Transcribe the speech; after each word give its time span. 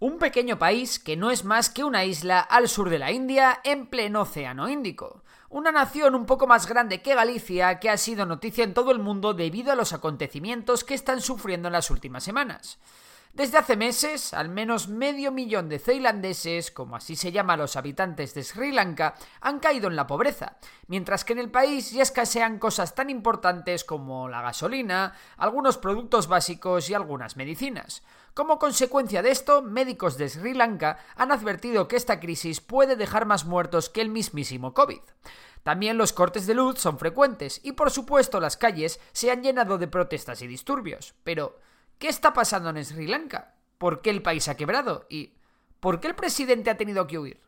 Un 0.00 0.18
pequeño 0.18 0.60
país 0.60 1.00
que 1.00 1.16
no 1.16 1.32
es 1.32 1.44
más 1.44 1.70
que 1.70 1.82
una 1.82 2.04
isla 2.04 2.38
al 2.38 2.68
sur 2.68 2.88
de 2.88 3.00
la 3.00 3.10
India 3.10 3.60
en 3.64 3.88
pleno 3.88 4.22
Océano 4.22 4.68
Índico. 4.68 5.24
Una 5.48 5.72
nación 5.72 6.14
un 6.14 6.24
poco 6.24 6.46
más 6.46 6.68
grande 6.68 7.02
que 7.02 7.16
Galicia 7.16 7.80
que 7.80 7.90
ha 7.90 7.96
sido 7.96 8.24
noticia 8.24 8.62
en 8.62 8.74
todo 8.74 8.92
el 8.92 9.00
mundo 9.00 9.34
debido 9.34 9.72
a 9.72 9.74
los 9.74 9.92
acontecimientos 9.92 10.84
que 10.84 10.94
están 10.94 11.20
sufriendo 11.20 11.66
en 11.66 11.72
las 11.72 11.90
últimas 11.90 12.22
semanas. 12.22 12.78
Desde 13.32 13.58
hace 13.58 13.76
meses, 13.76 14.34
al 14.34 14.48
menos 14.48 14.88
medio 14.88 15.30
millón 15.30 15.68
de 15.68 15.78
ceilandeses, 15.78 16.70
como 16.70 16.96
así 16.96 17.14
se 17.14 17.30
llama 17.30 17.52
a 17.52 17.56
los 17.56 17.76
habitantes 17.76 18.34
de 18.34 18.42
Sri 18.42 18.72
Lanka, 18.72 19.14
han 19.40 19.60
caído 19.60 19.88
en 19.88 19.96
la 19.96 20.06
pobreza, 20.06 20.56
mientras 20.88 21.24
que 21.24 21.34
en 21.34 21.38
el 21.38 21.50
país 21.50 21.92
ya 21.92 22.02
escasean 22.02 22.58
cosas 22.58 22.94
tan 22.94 23.10
importantes 23.10 23.84
como 23.84 24.28
la 24.28 24.42
gasolina, 24.42 25.14
algunos 25.36 25.78
productos 25.78 26.26
básicos 26.26 26.90
y 26.90 26.94
algunas 26.94 27.36
medicinas. 27.36 28.02
Como 28.34 28.58
consecuencia 28.58 29.22
de 29.22 29.30
esto, 29.30 29.62
médicos 29.62 30.16
de 30.16 30.28
Sri 30.28 30.54
Lanka 30.54 30.98
han 31.16 31.32
advertido 31.32 31.88
que 31.88 31.96
esta 31.96 32.20
crisis 32.20 32.60
puede 32.60 32.96
dejar 32.96 33.26
más 33.26 33.44
muertos 33.44 33.88
que 33.88 34.00
el 34.00 34.10
mismísimo 34.10 34.74
COVID. 34.74 35.00
También 35.62 35.98
los 35.98 36.12
cortes 36.12 36.46
de 36.46 36.54
luz 36.54 36.78
son 36.78 36.98
frecuentes 36.98 37.60
y 37.62 37.72
por 37.72 37.90
supuesto 37.90 38.40
las 38.40 38.56
calles 38.56 39.00
se 39.12 39.30
han 39.30 39.42
llenado 39.42 39.76
de 39.76 39.88
protestas 39.88 40.40
y 40.42 40.46
disturbios. 40.46 41.14
Pero, 41.24 41.58
¿Qué 41.98 42.06
está 42.06 42.32
pasando 42.32 42.70
en 42.70 42.84
Sri 42.84 43.08
Lanka? 43.08 43.54
¿Por 43.76 44.02
qué 44.02 44.10
el 44.10 44.22
país 44.22 44.46
ha 44.46 44.56
quebrado? 44.56 45.06
¿Y 45.08 45.32
por 45.80 45.98
qué 45.98 46.06
el 46.06 46.14
presidente 46.14 46.70
ha 46.70 46.76
tenido 46.76 47.08
que 47.08 47.18
huir? 47.18 47.40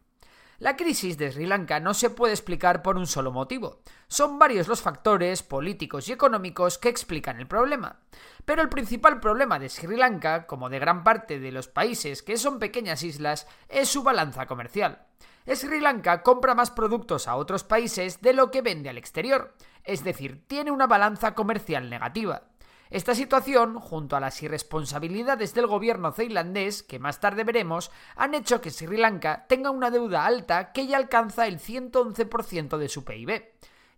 La 0.58 0.76
crisis 0.76 1.16
de 1.16 1.30
Sri 1.30 1.46
Lanka 1.46 1.78
no 1.78 1.94
se 1.94 2.10
puede 2.10 2.32
explicar 2.32 2.82
por 2.82 2.96
un 2.96 3.06
solo 3.06 3.30
motivo. 3.30 3.80
Son 4.08 4.40
varios 4.40 4.66
los 4.66 4.82
factores 4.82 5.44
políticos 5.44 6.08
y 6.08 6.12
económicos 6.12 6.78
que 6.78 6.88
explican 6.88 7.38
el 7.38 7.46
problema. 7.46 8.00
Pero 8.44 8.60
el 8.60 8.68
principal 8.68 9.20
problema 9.20 9.60
de 9.60 9.68
Sri 9.68 9.96
Lanka, 9.96 10.48
como 10.48 10.68
de 10.68 10.80
gran 10.80 11.04
parte 11.04 11.38
de 11.38 11.52
los 11.52 11.68
países 11.68 12.24
que 12.24 12.36
son 12.36 12.58
pequeñas 12.58 13.04
islas, 13.04 13.46
es 13.68 13.88
su 13.88 14.02
balanza 14.02 14.46
comercial. 14.46 15.06
Sri 15.46 15.78
Lanka 15.78 16.24
compra 16.24 16.56
más 16.56 16.72
productos 16.72 17.28
a 17.28 17.36
otros 17.36 17.62
países 17.62 18.20
de 18.20 18.32
lo 18.32 18.50
que 18.50 18.62
vende 18.62 18.90
al 18.90 18.98
exterior, 18.98 19.54
es 19.84 20.02
decir, 20.02 20.44
tiene 20.48 20.72
una 20.72 20.88
balanza 20.88 21.36
comercial 21.36 21.88
negativa. 21.88 22.42
Esta 22.90 23.14
situación, 23.14 23.78
junto 23.78 24.16
a 24.16 24.20
las 24.20 24.42
irresponsabilidades 24.42 25.54
del 25.54 25.68
gobierno 25.68 26.10
ceilandés, 26.10 26.82
que 26.82 26.98
más 26.98 27.20
tarde 27.20 27.44
veremos, 27.44 27.92
han 28.16 28.34
hecho 28.34 28.60
que 28.60 28.70
Sri 28.70 28.96
Lanka 28.96 29.46
tenga 29.48 29.70
una 29.70 29.92
deuda 29.92 30.26
alta 30.26 30.72
que 30.72 30.88
ya 30.88 30.96
alcanza 30.96 31.46
el 31.46 31.60
111% 31.60 32.78
de 32.78 32.88
su 32.88 33.04
PIB. 33.04 33.44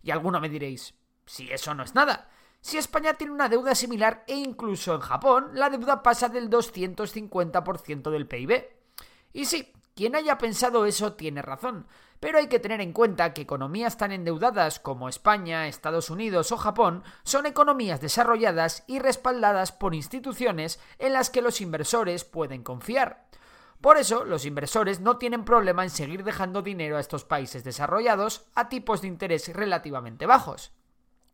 Y 0.03 0.11
alguno 0.11 0.39
me 0.39 0.47
diréis, 0.47 0.93
si 1.25 1.51
eso 1.51 1.73
no 1.73 1.81
es 1.81 1.95
nada. 1.95 2.29
Si 2.61 2.77
España 2.77 3.15
tiene 3.15 3.33
una 3.33 3.49
deuda 3.49 3.73
similar 3.73 4.23
e 4.27 4.35
incluso 4.35 4.93
en 4.93 5.01
Japón, 5.01 5.49
la 5.53 5.71
deuda 5.71 6.03
pasa 6.03 6.29
del 6.29 6.51
250% 6.51 8.11
del 8.11 8.27
PIB. 8.27 8.63
Y 9.33 9.45
sí, 9.45 9.73
quien 9.95 10.15
haya 10.15 10.37
pensado 10.37 10.85
eso 10.85 11.13
tiene 11.13 11.41
razón, 11.41 11.87
pero 12.23 12.37
hay 12.37 12.47
que 12.47 12.61
tener 12.61 12.79
en 12.79 12.93
cuenta 12.93 13.33
que 13.33 13.41
economías 13.41 13.97
tan 13.97 14.13
endeudadas 14.13 14.79
como 14.79 15.09
España, 15.09 15.67
Estados 15.67 16.09
Unidos 16.09 16.53
o 16.53 16.57
Japón 16.57 17.03
son 17.23 17.45
economías 17.45 17.99
desarrolladas 17.99 18.85
y 18.87 18.99
respaldadas 18.99 19.73
por 19.73 19.93
instituciones 19.93 20.79
en 20.99 21.11
las 21.11 21.29
que 21.29 21.41
los 21.41 21.59
inversores 21.59 22.23
pueden 22.23 22.63
confiar. 22.63 23.25
Por 23.81 23.97
eso, 23.97 24.23
los 24.23 24.45
inversores 24.45 25.01
no 25.01 25.17
tienen 25.17 25.43
problema 25.43 25.83
en 25.83 25.89
seguir 25.89 26.23
dejando 26.23 26.61
dinero 26.61 26.95
a 26.95 27.01
estos 27.01 27.25
países 27.25 27.65
desarrollados 27.65 28.45
a 28.55 28.69
tipos 28.69 29.01
de 29.01 29.09
interés 29.09 29.53
relativamente 29.53 30.25
bajos. 30.25 30.71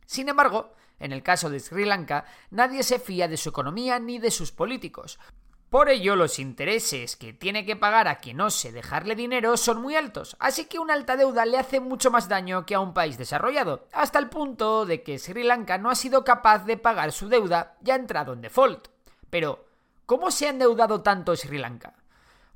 Sin 0.07 0.27
embargo, 0.27 0.73
en 0.97 1.11
el 1.11 1.21
caso 1.21 1.51
de 1.51 1.59
Sri 1.59 1.85
Lanka, 1.85 2.25
nadie 2.49 2.81
se 2.81 2.97
fía 2.97 3.27
de 3.27 3.37
su 3.37 3.49
economía 3.49 3.99
ni 3.99 4.17
de 4.17 4.31
sus 4.31 4.51
políticos, 4.51 5.19
por 5.69 5.89
ello, 5.89 6.15
los 6.15 6.39
intereses 6.39 7.15
que 7.15 7.31
tiene 7.31 7.63
que 7.63 7.75
pagar 7.75 8.07
a 8.07 8.17
quien 8.17 8.41
ose 8.41 8.71
dejarle 8.71 9.15
dinero 9.15 9.55
son 9.55 9.81
muy 9.81 9.95
altos, 9.95 10.35
así 10.39 10.65
que 10.65 10.79
una 10.79 10.95
alta 10.95 11.15
deuda 11.15 11.45
le 11.45 11.59
hace 11.59 11.79
mucho 11.79 12.09
más 12.09 12.27
daño 12.27 12.65
que 12.65 12.73
a 12.73 12.79
un 12.79 12.93
país 12.93 13.19
desarrollado, 13.19 13.87
hasta 13.93 14.17
el 14.17 14.29
punto 14.29 14.85
de 14.87 15.03
que 15.03 15.19
Sri 15.19 15.43
Lanka 15.43 15.77
no 15.77 15.91
ha 15.91 15.95
sido 15.95 16.23
capaz 16.23 16.65
de 16.65 16.77
pagar 16.77 17.11
su 17.11 17.29
deuda 17.29 17.77
y 17.85 17.91
ha 17.91 17.95
entrado 17.95 18.33
en 18.33 18.41
default. 18.41 18.87
Pero, 19.29 19.65
¿cómo 20.07 20.31
se 20.31 20.47
ha 20.47 20.49
endeudado 20.49 21.01
tanto 21.01 21.35
Sri 21.35 21.59
Lanka? 21.59 21.93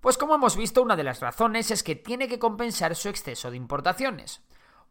Pues 0.01 0.17
como 0.17 0.35
hemos 0.35 0.57
visto, 0.57 0.81
una 0.81 0.95
de 0.95 1.03
las 1.03 1.19
razones 1.19 1.69
es 1.69 1.83
que 1.83 1.95
tiene 1.95 2.27
que 2.27 2.39
compensar 2.39 2.95
su 2.95 3.09
exceso 3.09 3.51
de 3.51 3.57
importaciones. 3.57 4.41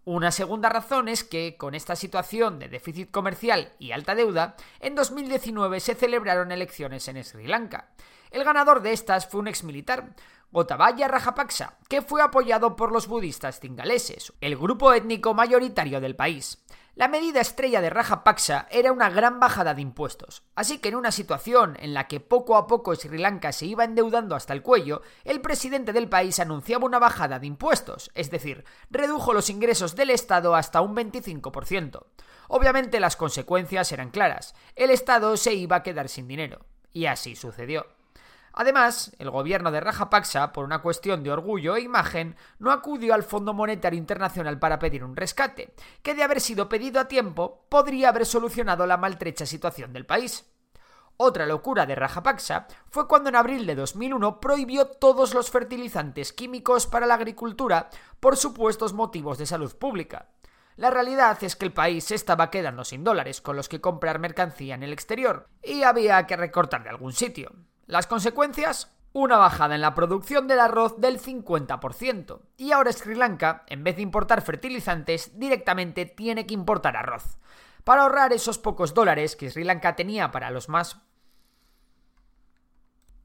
Una 0.04 0.32
segunda 0.32 0.68
razón 0.68 1.08
es 1.08 1.22
que, 1.22 1.56
con 1.56 1.76
esta 1.76 1.94
situación 1.94 2.58
de 2.58 2.68
déficit 2.68 3.12
comercial 3.12 3.72
y 3.78 3.92
alta 3.92 4.16
deuda, 4.16 4.56
en 4.80 4.96
2019 4.96 5.78
se 5.78 5.94
celebraron 5.94 6.50
elecciones 6.50 7.06
en 7.06 7.22
Sri 7.22 7.46
Lanka. 7.46 7.90
El 8.32 8.42
ganador 8.42 8.82
de 8.82 8.92
estas 8.92 9.28
fue 9.28 9.40
un 9.40 9.46
exmilitar, 9.46 10.16
Gotabaya 10.50 11.06
Rajapaksa, 11.06 11.78
que 11.88 12.02
fue 12.02 12.20
apoyado 12.20 12.74
por 12.74 12.90
los 12.90 13.06
budistas 13.06 13.60
cingaleses, 13.60 14.32
el 14.40 14.56
grupo 14.56 14.92
étnico 14.92 15.34
mayoritario 15.34 16.00
del 16.00 16.16
país. 16.16 16.58
La 16.94 17.08
medida 17.08 17.40
estrella 17.40 17.80
de 17.80 17.88
Rajapaksa 17.88 18.66
era 18.70 18.92
una 18.92 19.08
gran 19.08 19.40
bajada 19.40 19.72
de 19.72 19.80
impuestos, 19.80 20.42
así 20.54 20.76
que 20.78 20.90
en 20.90 20.96
una 20.96 21.10
situación 21.10 21.74
en 21.80 21.94
la 21.94 22.06
que 22.06 22.20
poco 22.20 22.54
a 22.54 22.66
poco 22.66 22.94
Sri 22.94 23.16
Lanka 23.16 23.52
se 23.52 23.64
iba 23.64 23.84
endeudando 23.84 24.34
hasta 24.34 24.52
el 24.52 24.60
cuello, 24.60 25.00
el 25.24 25.40
presidente 25.40 25.94
del 25.94 26.10
país 26.10 26.38
anunciaba 26.38 26.84
una 26.84 26.98
bajada 26.98 27.38
de 27.38 27.46
impuestos, 27.46 28.10
es 28.14 28.30
decir, 28.30 28.66
redujo 28.90 29.32
los 29.32 29.48
ingresos 29.48 29.96
del 29.96 30.10
Estado 30.10 30.54
hasta 30.54 30.82
un 30.82 30.94
25%. 30.94 32.04
Obviamente 32.48 33.00
las 33.00 33.16
consecuencias 33.16 33.90
eran 33.90 34.10
claras, 34.10 34.54
el 34.76 34.90
Estado 34.90 35.38
se 35.38 35.54
iba 35.54 35.76
a 35.76 35.82
quedar 35.82 36.10
sin 36.10 36.28
dinero, 36.28 36.66
y 36.92 37.06
así 37.06 37.36
sucedió. 37.36 37.86
Además, 38.52 39.12
el 39.18 39.30
gobierno 39.30 39.70
de 39.70 39.80
Rajapaksa, 39.80 40.52
por 40.52 40.64
una 40.64 40.82
cuestión 40.82 41.22
de 41.22 41.32
orgullo 41.32 41.76
e 41.76 41.82
imagen, 41.82 42.36
no 42.58 42.70
acudió 42.70 43.14
al 43.14 43.22
Fondo 43.22 43.54
Monetario 43.54 43.98
Internacional 43.98 44.58
para 44.58 44.78
pedir 44.78 45.04
un 45.04 45.16
rescate, 45.16 45.74
que 46.02 46.14
de 46.14 46.22
haber 46.22 46.40
sido 46.40 46.68
pedido 46.68 47.00
a 47.00 47.08
tiempo 47.08 47.64
podría 47.68 48.10
haber 48.10 48.26
solucionado 48.26 48.86
la 48.86 48.98
maltrecha 48.98 49.46
situación 49.46 49.92
del 49.92 50.06
país. 50.06 50.44
Otra 51.16 51.46
locura 51.46 51.86
de 51.86 51.94
Rajapaksa 51.94 52.66
fue 52.90 53.06
cuando 53.06 53.28
en 53.28 53.36
abril 53.36 53.66
de 53.66 53.74
2001 53.74 54.40
prohibió 54.40 54.86
todos 54.86 55.34
los 55.34 55.50
fertilizantes 55.50 56.32
químicos 56.32 56.86
para 56.86 57.06
la 57.06 57.14
agricultura 57.14 57.90
por 58.18 58.36
supuestos 58.36 58.92
motivos 58.92 59.38
de 59.38 59.46
salud 59.46 59.74
pública. 59.76 60.28
La 60.76 60.90
realidad 60.90 61.42
es 61.44 61.54
que 61.54 61.66
el 61.66 61.72
país 61.72 62.10
estaba 62.10 62.50
quedando 62.50 62.84
sin 62.84 63.04
dólares 63.04 63.40
con 63.40 63.56
los 63.56 63.68
que 63.68 63.80
comprar 63.80 64.18
mercancía 64.18 64.74
en 64.74 64.82
el 64.82 64.92
exterior, 64.92 65.48
y 65.62 65.82
había 65.82 66.26
que 66.26 66.36
recortar 66.36 66.82
de 66.82 66.90
algún 66.90 67.12
sitio. 67.12 67.52
Las 67.92 68.06
consecuencias, 68.06 68.90
una 69.12 69.36
bajada 69.36 69.74
en 69.74 69.82
la 69.82 69.94
producción 69.94 70.48
del 70.48 70.60
arroz 70.60 70.98
del 70.98 71.20
50%. 71.20 72.40
Y 72.56 72.72
ahora 72.72 72.90
Sri 72.90 73.14
Lanka, 73.14 73.64
en 73.66 73.84
vez 73.84 73.96
de 73.96 74.02
importar 74.02 74.40
fertilizantes, 74.40 75.38
directamente 75.38 76.06
tiene 76.06 76.46
que 76.46 76.54
importar 76.54 76.96
arroz. 76.96 77.36
Para 77.84 78.04
ahorrar 78.04 78.32
esos 78.32 78.56
pocos 78.56 78.94
dólares 78.94 79.36
que 79.36 79.50
Sri 79.50 79.64
Lanka 79.64 79.94
tenía 79.94 80.30
para 80.30 80.50
los 80.50 80.70
más 80.70 81.02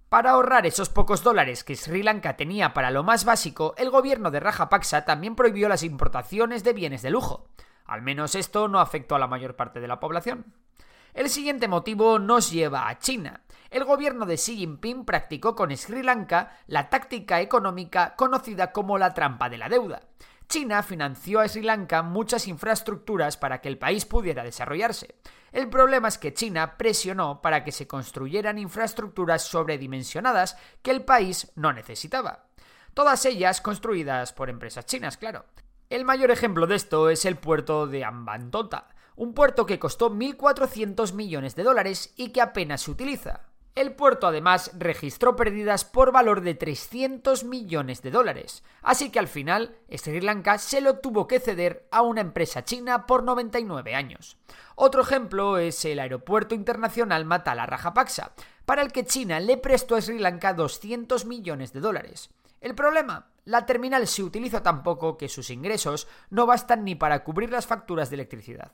para 0.09 0.31
ahorrar 0.31 0.65
esos 0.65 0.89
pocos 0.89 1.24
dólares 1.24 1.63
que 1.63 1.77
Sri 1.77 2.03
Lanka 2.03 2.36
tenía 2.36 2.74
para 2.74 2.91
lo 2.91 3.03
más 3.03 3.24
básico, 3.24 3.74
el 3.77 3.89
gobierno 3.89 4.31
de 4.31 4.41
Rajapaksa 4.41 5.06
también 5.06 5.38
prohibió 5.38 5.69
las 5.69 5.83
importaciones 5.83 6.65
de 6.65 6.74
bienes 6.74 7.01
de 7.03 7.12
lujo. 7.12 7.47
Al 7.86 8.01
menos 8.01 8.36
esto 8.36 8.68
no 8.68 8.81
afectó 8.81 9.15
a 9.15 9.19
la 9.19 9.27
mayor 9.27 9.56
parte 9.56 9.80
de 9.80 9.88
la 9.88 10.01
población. 10.01 10.53
El 11.13 11.30
siguiente 11.30 11.69
motivo 11.69 12.19
nos 12.19 12.51
lleva 12.51 12.89
a 12.89 13.00
China. 13.00 13.44
El 13.69 13.83
gobierno 13.83 14.25
de 14.25 14.35
Xi 14.35 14.57
Jinping 14.57 15.05
practicó 15.05 15.55
con 15.55 15.75
Sri 15.75 16.03
Lanka 16.03 16.57
la 16.67 16.89
táctica 16.89 17.41
económica 17.41 18.15
conocida 18.15 18.71
como 18.71 18.97
la 18.97 19.13
trampa 19.13 19.49
de 19.49 19.57
la 19.57 19.69
deuda. 19.69 20.01
China 20.47 20.81
financió 20.81 21.41
a 21.41 21.47
Sri 21.47 21.61
Lanka 21.61 22.01
muchas 22.03 22.47
infraestructuras 22.47 23.35
para 23.35 23.59
que 23.59 23.67
el 23.67 23.77
país 23.77 24.05
pudiera 24.05 24.43
desarrollarse. 24.43 25.15
El 25.51 25.69
problema 25.69 26.07
es 26.07 26.17
que 26.17 26.33
China 26.33 26.77
presionó 26.77 27.41
para 27.41 27.65
que 27.65 27.73
se 27.73 27.87
construyeran 27.87 28.57
infraestructuras 28.57 29.43
sobredimensionadas 29.43 30.57
que 30.81 30.91
el 30.91 31.03
país 31.03 31.51
no 31.55 31.73
necesitaba. 31.73 32.45
Todas 32.93 33.25
ellas 33.25 33.59
construidas 33.59 34.31
por 34.31 34.49
empresas 34.49 34.85
chinas, 34.85 35.17
claro. 35.17 35.45
El 35.89 36.05
mayor 36.05 36.31
ejemplo 36.31 36.65
de 36.65 36.75
esto 36.75 37.09
es 37.09 37.25
el 37.25 37.37
puerto 37.37 37.87
de 37.87 38.03
Ambantota, 38.05 38.89
un 39.15 39.33
puerto 39.33 39.65
que 39.65 39.79
costó 39.79 40.09
1.400 40.09 41.13
millones 41.13 41.55
de 41.55 41.63
dólares 41.63 42.13
y 42.15 42.29
que 42.29 42.41
apenas 42.41 42.81
se 42.81 42.91
utiliza. 42.91 43.41
El 43.77 43.94
puerto 43.94 44.25
además 44.25 44.71
registró 44.75 45.35
pérdidas 45.35 45.85
por 45.85 46.12
valor 46.12 46.41
de 46.41 46.56
300 46.56 47.44
millones 47.44 48.01
de 48.01 48.09
dólares, 48.09 48.63
así 48.81 49.12
que 49.12 49.19
al 49.19 49.27
final 49.27 49.77
Sri 49.95 50.19
Lanka 50.19 50.57
se 50.57 50.81
lo 50.81 50.97
tuvo 50.97 51.27
que 51.27 51.39
ceder 51.39 51.88
a 51.91 52.01
una 52.01 52.21
empresa 52.21 52.65
china 52.65 53.06
por 53.06 53.21
99 53.21 53.94
años. 53.94 54.35
Otro 54.74 55.03
ejemplo 55.03 55.59
es 55.59 55.85
el 55.85 56.00
aeropuerto 56.00 56.56
internacional 56.56 57.25
Matala 57.25 57.68
Rajapaksa, 57.68 58.31
para 58.65 58.81
el 58.81 58.91
que 58.91 59.06
China 59.06 59.39
le 59.39 59.57
prestó 59.57 59.95
a 59.95 60.01
Sri 60.01 60.18
Lanka 60.18 60.56
200 60.56 61.25
millones 61.25 61.71
de 61.71 61.79
dólares. 61.79 62.31
El 62.62 62.74
problema, 62.74 63.27
la 63.45 63.68
terminal 63.68 64.07
se 64.07 64.24
utiliza 64.24 64.63
tan 64.63 64.81
poco 64.81 65.18
que 65.18 65.29
sus 65.29 65.51
ingresos 65.51 66.07
no 66.31 66.47
bastan 66.47 66.83
ni 66.83 66.95
para 66.95 67.24
cubrir 67.24 67.51
las 67.51 67.68
facturas 67.68 68.09
de 68.09 68.15
electricidad. 68.15 68.71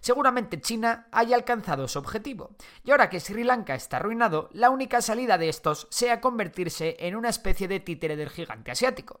Seguramente 0.00 0.60
China 0.60 1.08
haya 1.12 1.36
alcanzado 1.36 1.88
su 1.88 1.98
objetivo, 1.98 2.56
y 2.84 2.90
ahora 2.90 3.10
que 3.10 3.20
Sri 3.20 3.44
Lanka 3.44 3.74
está 3.74 3.96
arruinado, 3.98 4.48
la 4.52 4.70
única 4.70 5.02
salida 5.02 5.38
de 5.38 5.48
estos 5.48 5.88
sea 5.90 6.20
convertirse 6.20 6.96
en 7.00 7.16
una 7.16 7.28
especie 7.28 7.68
de 7.68 7.80
títere 7.80 8.16
del 8.16 8.30
gigante 8.30 8.70
asiático. 8.70 9.20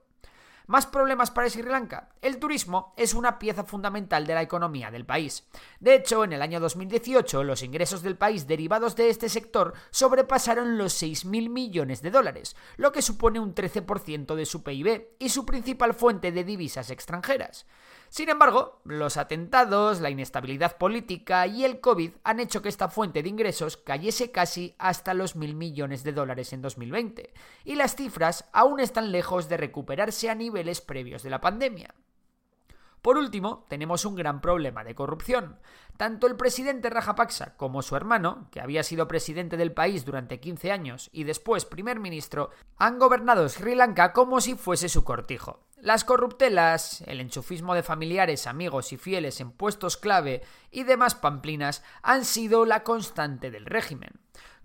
Más 0.68 0.84
problemas 0.84 1.30
para 1.30 1.48
Sri 1.48 1.62
Lanka. 1.62 2.08
El 2.20 2.38
turismo 2.38 2.92
es 2.96 3.14
una 3.14 3.38
pieza 3.38 3.62
fundamental 3.62 4.26
de 4.26 4.34
la 4.34 4.42
economía 4.42 4.90
del 4.90 5.06
país. 5.06 5.46
De 5.78 5.94
hecho, 5.94 6.24
en 6.24 6.32
el 6.32 6.42
año 6.42 6.58
2018 6.58 7.44
los 7.44 7.62
ingresos 7.62 8.02
del 8.02 8.16
país 8.16 8.48
derivados 8.48 8.96
de 8.96 9.08
este 9.08 9.28
sector 9.28 9.74
sobrepasaron 9.90 10.76
los 10.76 11.00
6.000 11.00 11.50
millones 11.50 12.02
de 12.02 12.10
dólares, 12.10 12.56
lo 12.78 12.90
que 12.90 13.00
supone 13.00 13.38
un 13.38 13.54
13% 13.54 14.34
de 14.34 14.44
su 14.44 14.64
PIB 14.64 15.10
y 15.20 15.28
su 15.28 15.46
principal 15.46 15.94
fuente 15.94 16.32
de 16.32 16.42
divisas 16.42 16.90
extranjeras. 16.90 17.64
Sin 18.08 18.28
embargo, 18.28 18.80
los 18.84 19.16
atentados, 19.16 20.00
la 20.00 20.10
inestabilidad 20.10 20.78
política 20.78 21.46
y 21.46 21.64
el 21.64 21.80
COVID 21.80 22.12
han 22.24 22.40
hecho 22.40 22.62
que 22.62 22.68
esta 22.68 22.88
fuente 22.88 23.22
de 23.22 23.28
ingresos 23.28 23.76
cayese 23.76 24.30
casi 24.30 24.74
hasta 24.78 25.14
los 25.14 25.36
mil 25.36 25.54
millones 25.54 26.04
de 26.04 26.12
dólares 26.12 26.52
en 26.52 26.62
2020, 26.62 27.32
y 27.64 27.74
las 27.74 27.96
cifras 27.96 28.48
aún 28.52 28.80
están 28.80 29.12
lejos 29.12 29.48
de 29.48 29.56
recuperarse 29.56 30.30
a 30.30 30.34
niveles 30.34 30.80
previos 30.80 31.22
de 31.22 31.30
la 31.30 31.40
pandemia. 31.40 31.94
Por 33.06 33.18
último, 33.18 33.66
tenemos 33.68 34.04
un 34.04 34.16
gran 34.16 34.40
problema 34.40 34.82
de 34.82 34.96
corrupción. 34.96 35.60
Tanto 35.96 36.26
el 36.26 36.34
presidente 36.34 36.90
Rajapaksa 36.90 37.56
como 37.56 37.82
su 37.82 37.94
hermano, 37.94 38.48
que 38.50 38.60
había 38.60 38.82
sido 38.82 39.06
presidente 39.06 39.56
del 39.56 39.70
país 39.70 40.04
durante 40.04 40.40
15 40.40 40.72
años 40.72 41.08
y 41.12 41.22
después 41.22 41.64
primer 41.66 42.00
ministro, 42.00 42.50
han 42.78 42.98
gobernado 42.98 43.48
Sri 43.48 43.76
Lanka 43.76 44.12
como 44.12 44.40
si 44.40 44.56
fuese 44.56 44.88
su 44.88 45.04
cortijo. 45.04 45.60
Las 45.80 46.04
corruptelas, 46.04 47.02
el 47.06 47.20
enchufismo 47.20 47.74
de 47.74 47.82
familiares, 47.82 48.46
amigos 48.46 48.92
y 48.94 48.96
fieles 48.96 49.42
en 49.42 49.52
puestos 49.52 49.98
clave 49.98 50.42
y 50.70 50.84
demás 50.84 51.14
pamplinas 51.14 51.84
han 52.02 52.24
sido 52.24 52.64
la 52.64 52.82
constante 52.82 53.50
del 53.50 53.66
régimen. 53.66 54.12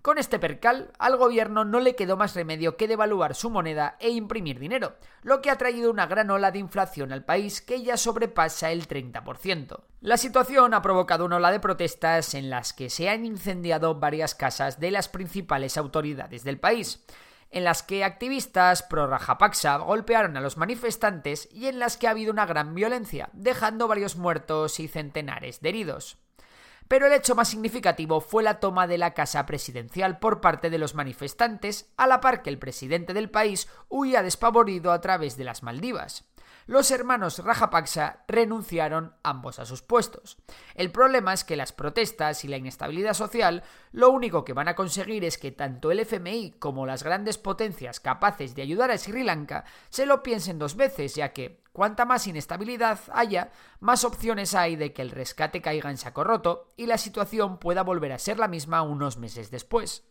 Con 0.00 0.16
este 0.16 0.38
percal, 0.38 0.90
al 0.98 1.16
gobierno 1.16 1.64
no 1.64 1.80
le 1.80 1.94
quedó 1.94 2.16
más 2.16 2.34
remedio 2.34 2.76
que 2.76 2.88
devaluar 2.88 3.34
su 3.34 3.50
moneda 3.50 3.96
e 4.00 4.08
imprimir 4.08 4.58
dinero, 4.58 4.96
lo 5.22 5.42
que 5.42 5.50
ha 5.50 5.58
traído 5.58 5.90
una 5.90 6.06
gran 6.06 6.30
ola 6.30 6.50
de 6.50 6.58
inflación 6.58 7.12
al 7.12 7.24
país 7.24 7.60
que 7.60 7.82
ya 7.82 7.96
sobrepasa 7.98 8.72
el 8.72 8.88
30%. 8.88 9.80
La 10.00 10.16
situación 10.16 10.72
ha 10.72 10.82
provocado 10.82 11.26
una 11.26 11.36
ola 11.36 11.52
de 11.52 11.60
protestas 11.60 12.34
en 12.34 12.48
las 12.48 12.72
que 12.72 12.88
se 12.90 13.10
han 13.10 13.26
incendiado 13.26 14.00
varias 14.00 14.34
casas 14.34 14.80
de 14.80 14.90
las 14.90 15.08
principales 15.08 15.76
autoridades 15.76 16.42
del 16.42 16.58
país 16.58 17.04
en 17.52 17.64
las 17.64 17.82
que 17.82 18.02
activistas 18.02 18.82
pro 18.82 19.06
Rajapaksa 19.06 19.76
golpearon 19.76 20.36
a 20.36 20.40
los 20.40 20.56
manifestantes 20.56 21.48
y 21.52 21.66
en 21.66 21.78
las 21.78 21.96
que 21.96 22.08
ha 22.08 22.10
habido 22.10 22.32
una 22.32 22.46
gran 22.46 22.74
violencia, 22.74 23.28
dejando 23.32 23.86
varios 23.86 24.16
muertos 24.16 24.80
y 24.80 24.88
centenares 24.88 25.60
de 25.60 25.68
heridos. 25.68 26.18
Pero 26.88 27.06
el 27.06 27.12
hecho 27.12 27.34
más 27.34 27.48
significativo 27.48 28.20
fue 28.20 28.42
la 28.42 28.58
toma 28.58 28.86
de 28.86 28.98
la 28.98 29.14
casa 29.14 29.46
presidencial 29.46 30.18
por 30.18 30.40
parte 30.40 30.68
de 30.70 30.78
los 30.78 30.94
manifestantes, 30.94 31.92
a 31.96 32.06
la 32.06 32.20
par 32.20 32.42
que 32.42 32.50
el 32.50 32.58
presidente 32.58 33.14
del 33.14 33.30
país 33.30 33.68
huía 33.88 34.22
despavorido 34.22 34.90
a 34.92 35.00
través 35.00 35.36
de 35.36 35.44
las 35.44 35.62
Maldivas 35.62 36.31
los 36.72 36.90
hermanos 36.90 37.38
Rajapaksa 37.38 38.24
renunciaron 38.26 39.14
ambos 39.22 39.58
a 39.58 39.66
sus 39.66 39.82
puestos. 39.82 40.38
El 40.74 40.90
problema 40.90 41.34
es 41.34 41.44
que 41.44 41.54
las 41.54 41.70
protestas 41.70 42.46
y 42.46 42.48
la 42.48 42.56
inestabilidad 42.56 43.12
social 43.12 43.62
lo 43.92 44.08
único 44.08 44.42
que 44.42 44.54
van 44.54 44.68
a 44.68 44.74
conseguir 44.74 45.22
es 45.22 45.36
que 45.36 45.52
tanto 45.52 45.90
el 45.90 46.00
FMI 46.00 46.52
como 46.52 46.86
las 46.86 47.02
grandes 47.02 47.36
potencias 47.36 48.00
capaces 48.00 48.54
de 48.54 48.62
ayudar 48.62 48.90
a 48.90 48.96
Sri 48.96 49.22
Lanka 49.22 49.66
se 49.90 50.06
lo 50.06 50.22
piensen 50.22 50.58
dos 50.58 50.74
veces, 50.74 51.14
ya 51.14 51.34
que 51.34 51.61
cuanta 51.72 52.04
más 52.04 52.26
inestabilidad 52.26 52.98
haya, 53.12 53.50
más 53.80 54.04
opciones 54.04 54.54
hay 54.54 54.76
de 54.76 54.92
que 54.92 55.02
el 55.02 55.10
rescate 55.10 55.60
caiga 55.60 55.90
en 55.90 55.98
saco 55.98 56.24
roto 56.24 56.72
y 56.76 56.86
la 56.86 56.98
situación 56.98 57.58
pueda 57.58 57.82
volver 57.82 58.12
a 58.12 58.18
ser 58.18 58.38
la 58.38 58.48
misma 58.48 58.82
unos 58.82 59.16
meses 59.16 59.50
después. 59.50 60.04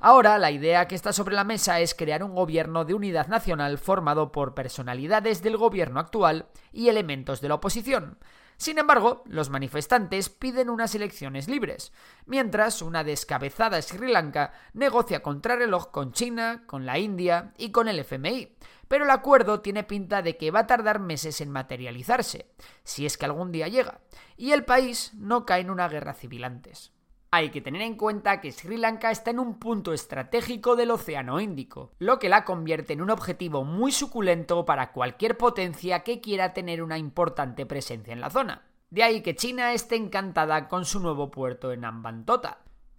Ahora, 0.00 0.38
la 0.38 0.50
idea 0.50 0.88
que 0.88 0.94
está 0.94 1.12
sobre 1.12 1.34
la 1.34 1.44
mesa 1.44 1.80
es 1.80 1.94
crear 1.94 2.22
un 2.22 2.34
gobierno 2.34 2.84
de 2.84 2.94
unidad 2.94 3.28
nacional 3.28 3.78
formado 3.78 4.32
por 4.32 4.54
personalidades 4.54 5.42
del 5.42 5.56
gobierno 5.56 6.00
actual 6.00 6.46
y 6.72 6.88
elementos 6.88 7.40
de 7.40 7.48
la 7.48 7.54
oposición. 7.54 8.18
Sin 8.56 8.78
embargo, 8.78 9.22
los 9.26 9.50
manifestantes 9.50 10.28
piden 10.28 10.70
unas 10.70 10.94
elecciones 10.94 11.48
libres, 11.48 11.92
mientras 12.26 12.82
una 12.82 13.04
descabezada 13.04 13.82
Sri 13.82 14.10
Lanka 14.10 14.52
negocia 14.72 15.22
contrarreloj 15.22 15.90
con 15.90 16.12
China, 16.12 16.64
con 16.66 16.86
la 16.86 16.98
India 16.98 17.52
y 17.58 17.72
con 17.72 17.88
el 17.88 17.98
FMI. 17.98 18.56
Pero 18.88 19.04
el 19.04 19.10
acuerdo 19.10 19.60
tiene 19.60 19.82
pinta 19.82 20.22
de 20.22 20.36
que 20.36 20.50
va 20.50 20.60
a 20.60 20.66
tardar 20.66 21.00
meses 21.00 21.40
en 21.40 21.50
materializarse, 21.50 22.46
si 22.84 23.06
es 23.06 23.18
que 23.18 23.24
algún 23.24 23.50
día 23.50 23.68
llega, 23.68 24.00
y 24.36 24.52
el 24.52 24.64
país 24.64 25.12
no 25.14 25.44
cae 25.44 25.62
en 25.62 25.70
una 25.70 25.88
guerra 25.88 26.14
civil 26.14 26.44
antes. 26.44 26.93
Hay 27.36 27.50
que 27.50 27.60
tener 27.60 27.82
en 27.82 27.96
cuenta 27.96 28.40
que 28.40 28.52
Sri 28.52 28.76
Lanka 28.76 29.10
está 29.10 29.32
en 29.32 29.40
un 29.40 29.58
punto 29.58 29.92
estratégico 29.92 30.76
del 30.76 30.92
Océano 30.92 31.40
Índico, 31.40 31.90
lo 31.98 32.20
que 32.20 32.28
la 32.28 32.44
convierte 32.44 32.92
en 32.92 33.02
un 33.02 33.10
objetivo 33.10 33.64
muy 33.64 33.90
suculento 33.90 34.64
para 34.64 34.92
cualquier 34.92 35.36
potencia 35.36 36.04
que 36.04 36.20
quiera 36.20 36.52
tener 36.52 36.80
una 36.80 36.96
importante 36.96 37.66
presencia 37.66 38.12
en 38.12 38.20
la 38.20 38.30
zona. 38.30 38.62
De 38.88 39.02
ahí 39.02 39.20
que 39.20 39.34
China 39.34 39.72
esté 39.72 39.96
encantada 39.96 40.68
con 40.68 40.84
su 40.84 41.00
nuevo 41.00 41.32
puerto 41.32 41.72
en 41.72 41.84
Ambantota. 41.84 42.58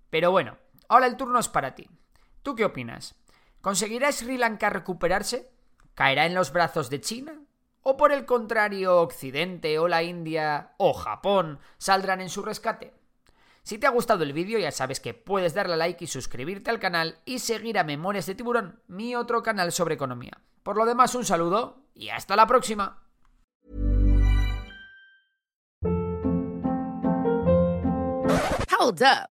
Pero 0.10 0.32
bueno, 0.32 0.58
ahora 0.90 1.08
el 1.08 1.16
turno 1.16 1.40
es 1.40 1.48
para 1.48 1.74
ti. 1.74 1.90
¿Tú 2.44 2.56
qué 2.56 2.66
opinas? 2.66 3.16
¿Conseguirá 3.62 4.12
Sri 4.12 4.38
Lanka 4.38 4.70
recuperarse? 4.70 5.50
¿Caerá 5.94 6.26
en 6.26 6.36
los 6.36 6.52
brazos 6.52 6.90
de 6.90 7.00
China? 7.00 7.40
¿O 7.84 7.96
por 7.96 8.12
el 8.12 8.26
contrario, 8.26 9.00
Occidente 9.00 9.80
o 9.80 9.88
la 9.88 10.04
India 10.04 10.74
o 10.76 10.92
Japón 10.92 11.60
saldrán 11.78 12.20
en 12.20 12.30
su 12.30 12.42
rescate? 12.42 12.95
Si 13.66 13.80
te 13.80 13.88
ha 13.88 13.90
gustado 13.90 14.22
el 14.22 14.32
vídeo 14.32 14.60
ya 14.60 14.72
sabes 14.72 15.00
que 15.00 15.16
puedes 15.16 15.56
darle 15.56 15.74
a 15.74 15.78
like 15.78 16.04
y 16.04 16.08
suscribirte 16.08 16.70
al 16.70 16.80
canal 16.80 17.18
y 17.26 17.40
seguir 17.40 17.80
a 17.80 17.84
Memorias 17.84 18.28
de 18.28 18.36
Tiburón, 18.36 18.80
mi 18.88 19.16
otro 19.16 19.42
canal 19.42 19.72
sobre 19.72 19.96
economía. 19.96 20.40
Por 20.62 20.78
lo 20.78 20.86
demás, 20.86 21.16
un 21.16 21.26
saludo 21.26 21.88
y 21.96 22.10
hasta 22.10 22.36
la 22.36 22.46
próxima. 22.46 23.02
Hold 28.80 29.02
up. 29.02 29.35